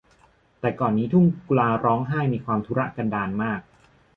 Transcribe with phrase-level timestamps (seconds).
[0.59, 3.61] แต่ก่อนนี้ทุ่งกุลาร้องไห้นี้มีความทุรกันดารมาก